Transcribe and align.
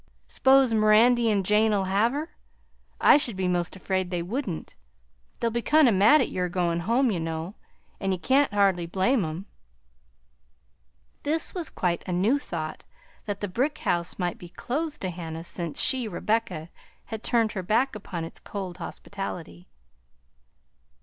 "S'pose 0.27 0.73
Mirandy 0.73 1.29
'n' 1.29 1.43
Jane'll 1.43 1.83
have 1.83 2.11
her? 2.11 2.31
I 2.99 3.17
should 3.17 3.35
be 3.35 3.47
'most 3.47 3.75
afraid 3.75 4.09
they 4.09 4.23
wouldn't. 4.23 4.75
They'll 5.39 5.51
be 5.51 5.61
kind 5.61 5.87
o' 5.87 5.91
mad 5.91 6.21
at 6.21 6.29
your 6.29 6.49
goin' 6.49 6.79
home, 6.79 7.11
you 7.11 7.19
know, 7.19 7.53
and 7.99 8.11
you 8.11 8.17
can't 8.17 8.51
hardly 8.51 8.87
blame 8.87 9.23
'em." 9.23 9.45
This 11.21 11.53
was 11.53 11.69
quite 11.69 12.01
a 12.07 12.11
new 12.13 12.39
thought, 12.39 12.83
that 13.25 13.41
the 13.41 13.47
brick 13.47 13.77
house 13.77 14.17
might 14.17 14.39
be 14.39 14.49
closed 14.49 15.01
to 15.01 15.11
Hannah, 15.11 15.43
since 15.43 15.79
she, 15.79 16.07
Rebecca, 16.07 16.71
had 17.13 17.21
turned 17.21 17.51
her 17.51 17.61
back 17.61 17.93
upon 17.93 18.23
its 18.23 18.39
cold 18.39 18.79
hospitality. 18.79 19.67